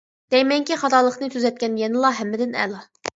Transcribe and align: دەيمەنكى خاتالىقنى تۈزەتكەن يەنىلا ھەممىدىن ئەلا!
دەيمەنكى 0.35 0.77
خاتالىقنى 0.83 1.29
تۈزەتكەن 1.35 1.75
يەنىلا 1.83 2.11
ھەممىدىن 2.21 2.57
ئەلا! 2.63 2.81